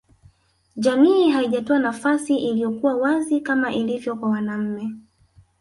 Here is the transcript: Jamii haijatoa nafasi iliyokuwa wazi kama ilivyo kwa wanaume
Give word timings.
Jamii 0.75 1.29
haijatoa 1.29 1.79
nafasi 1.79 2.37
iliyokuwa 2.37 2.95
wazi 2.95 3.41
kama 3.41 3.73
ilivyo 3.73 4.15
kwa 4.15 4.29
wanaume 4.29 4.95